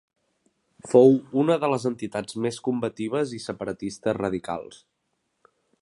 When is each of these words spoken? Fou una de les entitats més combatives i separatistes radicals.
Fou 0.93 1.11
una 1.41 1.57
de 1.63 1.69
les 1.73 1.85
entitats 1.89 2.39
més 2.47 2.57
combatives 2.69 3.35
i 3.39 3.43
separatistes 3.45 4.19
radicals. 4.23 4.83